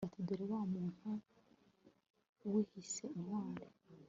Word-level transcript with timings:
bati 0.05 0.21
dore 0.27 0.45
wa 0.53 0.61
muntu 0.73 1.09
wiyise 2.51 3.03
intwari 3.17 3.65